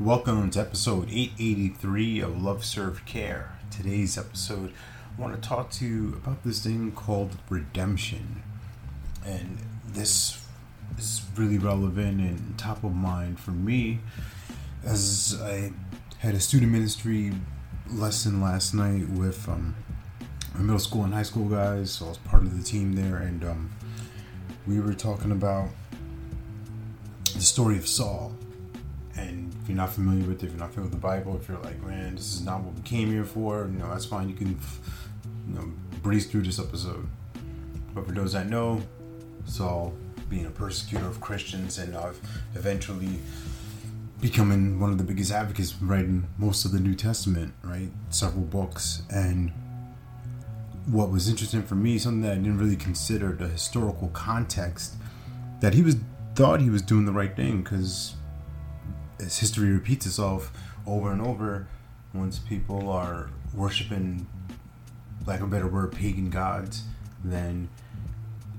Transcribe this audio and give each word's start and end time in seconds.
Welcome 0.00 0.48
to 0.52 0.60
episode 0.60 1.10
883 1.10 2.20
of 2.20 2.42
Love 2.42 2.64
Serve 2.64 3.04
Care. 3.04 3.58
Today's 3.70 4.16
episode, 4.16 4.72
I 5.18 5.20
want 5.20 5.34
to 5.34 5.46
talk 5.46 5.70
to 5.72 5.84
you 5.84 6.14
about 6.14 6.42
this 6.42 6.64
thing 6.64 6.92
called 6.92 7.36
redemption. 7.50 8.42
And 9.26 9.58
this 9.86 10.42
is 10.96 11.20
really 11.36 11.58
relevant 11.58 12.18
and 12.18 12.56
top 12.56 12.82
of 12.82 12.94
mind 12.94 13.40
for 13.40 13.50
me 13.50 13.98
as 14.86 15.38
I 15.42 15.70
had 16.20 16.34
a 16.34 16.40
student 16.40 16.72
ministry 16.72 17.34
lesson 17.86 18.40
last 18.40 18.72
night 18.72 19.06
with 19.10 19.46
um, 19.50 19.76
my 20.54 20.62
middle 20.62 20.78
school 20.78 21.04
and 21.04 21.12
high 21.12 21.24
school 21.24 21.44
guys. 21.44 21.90
So 21.90 22.06
I 22.06 22.08
was 22.08 22.18
part 22.18 22.44
of 22.44 22.56
the 22.56 22.64
team 22.64 22.94
there, 22.94 23.18
and 23.18 23.44
um, 23.44 23.70
we 24.66 24.80
were 24.80 24.94
talking 24.94 25.30
about 25.30 25.68
the 27.34 27.42
story 27.42 27.76
of 27.76 27.86
Saul. 27.86 28.32
And 29.14 29.49
if 29.62 29.68
you're 29.68 29.76
not 29.76 29.92
familiar 29.92 30.26
with 30.26 30.42
it, 30.42 30.46
if 30.46 30.52
you're 30.52 30.60
not 30.60 30.72
familiar 30.72 30.90
with 30.90 31.00
the 31.00 31.06
Bible, 31.06 31.36
if 31.36 31.48
you're 31.48 31.58
like, 31.58 31.82
man, 31.82 32.14
this 32.14 32.34
is 32.34 32.42
not 32.42 32.62
what 32.62 32.74
we 32.74 32.82
came 32.82 33.10
here 33.10 33.24
for, 33.24 33.68
you 33.72 33.78
know, 33.78 33.88
that's 33.90 34.06
fine. 34.06 34.28
You 34.28 34.34
can, 34.34 34.58
you 35.48 35.54
know, 35.54 35.72
breeze 36.02 36.26
through 36.26 36.42
this 36.42 36.58
episode. 36.58 37.06
But 37.94 38.06
for 38.06 38.12
those 38.12 38.32
that 38.32 38.48
know, 38.48 38.82
Saul 39.44 39.92
being 40.28 40.46
a 40.46 40.50
persecutor 40.50 41.06
of 41.06 41.20
Christians 41.20 41.78
and 41.78 41.94
uh, 41.94 42.12
eventually 42.54 43.18
becoming 44.20 44.78
one 44.78 44.90
of 44.90 44.98
the 44.98 45.04
biggest 45.04 45.32
advocates, 45.32 45.74
writing 45.80 46.26
most 46.38 46.64
of 46.64 46.72
the 46.72 46.80
New 46.80 46.94
Testament, 46.94 47.52
right? 47.62 47.88
Several 48.10 48.44
books. 48.44 49.02
And 49.10 49.50
what 50.86 51.10
was 51.10 51.28
interesting 51.28 51.62
for 51.62 51.74
me, 51.74 51.98
something 51.98 52.22
that 52.22 52.32
I 52.32 52.36
didn't 52.36 52.58
really 52.58 52.76
consider 52.76 53.32
the 53.32 53.48
historical 53.48 54.08
context, 54.08 54.94
that 55.60 55.74
he 55.74 55.82
was 55.82 55.96
thought 56.34 56.60
he 56.60 56.70
was 56.70 56.82
doing 56.82 57.06
the 57.06 57.12
right 57.12 57.34
thing 57.34 57.62
because 57.62 58.14
as 59.20 59.38
history 59.38 59.70
repeats 59.70 60.06
itself 60.06 60.52
over 60.86 61.12
and 61.12 61.20
over, 61.20 61.66
once 62.14 62.38
people 62.38 62.90
are 62.90 63.30
worshiping, 63.54 64.26
like 65.26 65.40
a 65.40 65.46
better 65.46 65.68
word, 65.68 65.92
pagan 65.92 66.30
gods, 66.30 66.84
then 67.22 67.68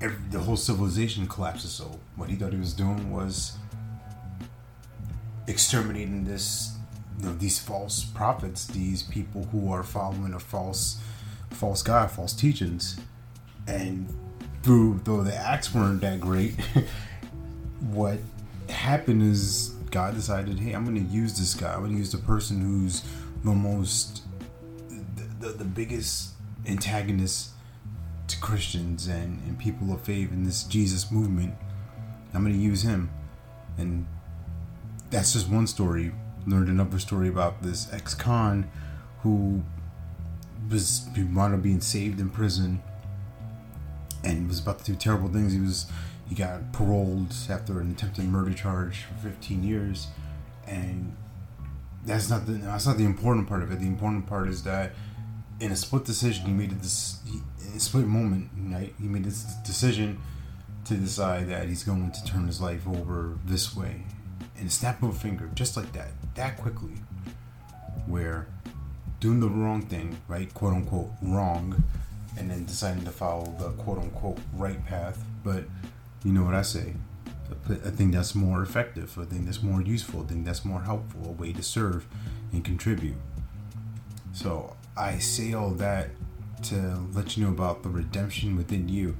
every, 0.00 0.16
the 0.30 0.38
whole 0.38 0.56
civilization 0.56 1.26
collapses. 1.26 1.72
So 1.72 1.98
what 2.16 2.30
he 2.30 2.36
thought 2.36 2.52
he 2.52 2.58
was 2.58 2.72
doing 2.72 3.12
was 3.12 3.56
exterminating 5.46 6.24
this, 6.24 6.76
you 7.18 7.26
know, 7.26 7.34
these 7.34 7.58
false 7.58 8.04
prophets, 8.04 8.66
these 8.66 9.02
people 9.02 9.44
who 9.52 9.72
are 9.72 9.82
following 9.82 10.34
a 10.34 10.40
false, 10.40 11.00
false 11.50 11.82
god, 11.82 12.10
false 12.10 12.32
teachings, 12.32 12.98
and 13.66 14.08
through 14.62 15.00
though 15.04 15.22
the 15.22 15.34
acts 15.34 15.74
weren't 15.74 16.00
that 16.00 16.20
great, 16.20 16.54
what 17.80 18.18
happened 18.68 19.22
is 19.22 19.74
God 19.94 20.14
decided, 20.14 20.58
hey, 20.58 20.72
I'm 20.72 20.82
going 20.82 20.96
to 20.96 21.14
use 21.14 21.38
this 21.38 21.54
guy. 21.54 21.72
I'm 21.72 21.78
going 21.78 21.92
to 21.92 21.98
use 21.98 22.10
the 22.10 22.18
person 22.18 22.60
who's 22.60 23.04
the 23.44 23.52
most, 23.52 24.22
the, 24.88 25.46
the, 25.46 25.52
the 25.52 25.64
biggest 25.64 26.30
antagonist 26.66 27.50
to 28.26 28.36
Christians 28.40 29.06
and, 29.06 29.40
and 29.46 29.56
people 29.56 29.92
of 29.92 30.00
faith 30.00 30.32
in 30.32 30.42
this 30.42 30.64
Jesus 30.64 31.12
movement. 31.12 31.54
I'm 32.34 32.42
going 32.42 32.54
to 32.54 32.60
use 32.60 32.82
him. 32.82 33.08
And 33.78 34.08
that's 35.10 35.32
just 35.32 35.48
one 35.48 35.68
story. 35.68 36.12
Learned 36.44 36.70
another 36.70 36.98
story 36.98 37.28
about 37.28 37.62
this 37.62 37.92
ex 37.92 38.14
con 38.14 38.68
who 39.20 39.62
was 40.68 41.06
wound 41.16 41.54
up 41.54 41.62
being 41.62 41.80
saved 41.80 42.18
in 42.18 42.30
prison 42.30 42.82
and 44.24 44.48
was 44.48 44.58
about 44.58 44.80
to 44.80 44.90
do 44.90 44.96
terrible 44.96 45.28
things. 45.28 45.52
He 45.52 45.60
was 45.60 45.86
he 46.34 46.42
got 46.42 46.72
paroled 46.72 47.32
after 47.48 47.80
an 47.80 47.92
attempted 47.92 48.24
murder 48.24 48.52
charge 48.52 49.04
for 49.04 49.28
15 49.28 49.62
years, 49.62 50.08
and 50.66 51.14
that's 52.04 52.28
not 52.28 52.46
the 52.46 52.52
that's 52.54 52.86
not 52.86 52.96
the 52.96 53.04
important 53.04 53.48
part 53.48 53.62
of 53.62 53.70
it. 53.70 53.78
The 53.78 53.86
important 53.86 54.26
part 54.26 54.48
is 54.48 54.64
that 54.64 54.92
in 55.60 55.70
a 55.70 55.76
split 55.76 56.04
decision, 56.04 56.46
he 56.46 56.52
made 56.52 56.70
this 56.70 57.20
split 57.78 58.06
moment. 58.06 58.50
Right, 58.56 58.92
he 59.00 59.06
made 59.06 59.24
this 59.24 59.44
decision 59.64 60.20
to 60.86 60.94
decide 60.94 61.48
that 61.50 61.68
he's 61.68 61.84
going 61.84 62.10
to 62.10 62.24
turn 62.24 62.46
his 62.46 62.60
life 62.60 62.86
over 62.88 63.38
this 63.44 63.76
way, 63.76 64.02
in 64.58 64.66
a 64.66 64.70
snap 64.70 65.02
of 65.02 65.10
a 65.10 65.12
finger, 65.12 65.48
just 65.54 65.76
like 65.76 65.92
that, 65.92 66.10
that 66.34 66.58
quickly, 66.58 66.94
where 68.06 68.48
doing 69.20 69.40
the 69.40 69.48
wrong 69.48 69.82
thing, 69.82 70.18
right, 70.26 70.52
quote 70.52 70.74
unquote 70.74 71.10
wrong, 71.22 71.84
and 72.36 72.50
then 72.50 72.64
deciding 72.64 73.04
to 73.04 73.12
follow 73.12 73.54
the 73.58 73.70
quote 73.82 73.98
unquote 73.98 74.38
right 74.56 74.84
path, 74.84 75.24
but 75.44 75.64
you 76.24 76.32
know 76.32 76.42
what 76.42 76.54
I 76.54 76.62
say? 76.62 76.94
I 77.68 77.90
think 77.90 78.12
that's 78.12 78.34
more 78.34 78.62
effective. 78.62 79.18
I 79.18 79.24
think 79.24 79.44
that's 79.44 79.62
more 79.62 79.82
useful. 79.82 80.22
I 80.22 80.24
think 80.24 80.44
that's 80.44 80.64
more 80.64 80.80
helpful. 80.80 81.26
A 81.26 81.32
way 81.32 81.52
to 81.52 81.62
serve 81.62 82.06
and 82.52 82.64
contribute. 82.64 83.16
So 84.32 84.76
I 84.96 85.18
say 85.18 85.52
all 85.52 85.70
that 85.70 86.10
to 86.64 87.06
let 87.12 87.36
you 87.36 87.44
know 87.44 87.50
about 87.50 87.82
the 87.82 87.90
redemption 87.90 88.56
within 88.56 88.88
you. 88.88 89.16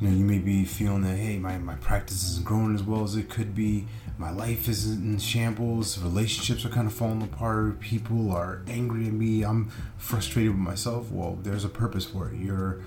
You 0.00 0.08
know, 0.08 0.16
you 0.16 0.24
may 0.24 0.38
be 0.38 0.64
feeling 0.64 1.02
that 1.02 1.16
hey, 1.16 1.38
my, 1.38 1.58
my 1.58 1.74
practice 1.76 2.24
isn't 2.30 2.44
growing 2.44 2.74
as 2.74 2.82
well 2.82 3.04
as 3.04 3.16
it 3.16 3.28
could 3.28 3.54
be. 3.54 3.86
My 4.18 4.30
life 4.30 4.68
is 4.68 4.90
in 4.90 5.18
shambles. 5.18 5.98
Relationships 5.98 6.64
are 6.64 6.68
kind 6.68 6.86
of 6.86 6.92
falling 6.92 7.22
apart. 7.22 7.80
People 7.80 8.30
are 8.30 8.62
angry 8.68 9.06
at 9.06 9.12
me. 9.12 9.42
I'm 9.42 9.70
frustrated 9.98 10.52
with 10.52 10.60
myself. 10.60 11.10
Well, 11.10 11.38
there's 11.42 11.64
a 11.64 11.68
purpose 11.68 12.04
for 12.04 12.28
it. 12.28 12.36
You're 12.36 12.80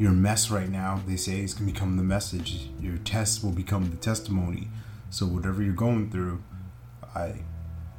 your 0.00 0.12
mess 0.12 0.50
right 0.50 0.70
now, 0.70 0.98
they 1.06 1.16
say, 1.16 1.40
is 1.40 1.52
going 1.52 1.66
to 1.66 1.74
become 1.74 1.98
the 1.98 2.02
message. 2.02 2.70
Your 2.80 2.96
test 2.98 3.44
will 3.44 3.52
become 3.52 3.90
the 3.90 3.98
testimony. 3.98 4.68
So, 5.10 5.26
whatever 5.26 5.62
you're 5.62 5.74
going 5.74 6.10
through, 6.10 6.42
I 7.14 7.42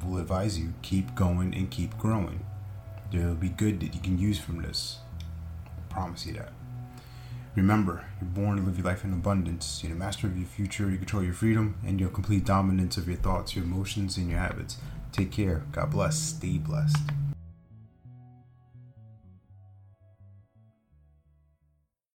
will 0.04 0.18
advise 0.18 0.58
you 0.58 0.74
keep 0.82 1.14
going 1.14 1.54
and 1.54 1.70
keep 1.70 1.96
growing. 1.98 2.44
There'll 3.12 3.36
be 3.36 3.50
good 3.50 3.78
that 3.80 3.94
you 3.94 4.00
can 4.00 4.18
use 4.18 4.40
from 4.40 4.62
this. 4.62 4.98
I 5.64 5.92
promise 5.94 6.26
you 6.26 6.32
that. 6.32 6.52
Remember, 7.54 8.04
you're 8.20 8.30
born 8.30 8.56
to 8.56 8.64
live 8.64 8.78
your 8.78 8.86
life 8.86 9.04
in 9.04 9.12
abundance. 9.12 9.80
You're 9.84 9.92
the 9.92 9.98
master 9.98 10.26
of 10.26 10.36
your 10.36 10.48
future, 10.48 10.90
you 10.90 10.96
control 10.96 11.22
your 11.22 11.34
freedom, 11.34 11.76
and 11.86 12.00
your 12.00 12.08
complete 12.08 12.44
dominance 12.44 12.96
of 12.96 13.06
your 13.06 13.18
thoughts, 13.18 13.54
your 13.54 13.64
emotions, 13.64 14.16
and 14.16 14.28
your 14.28 14.40
habits. 14.40 14.76
Take 15.12 15.30
care. 15.30 15.62
God 15.70 15.92
bless. 15.92 16.18
Stay 16.18 16.58
blessed. 16.58 16.98